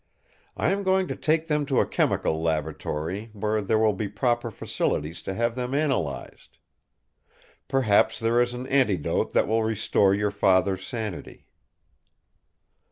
[0.57, 4.49] I am going to take them to a chemical laboratory where there will be proper
[4.49, 6.57] facilities to have them analyzed.
[7.67, 11.45] Perhaps there is an antidote that will restore your father's sanity."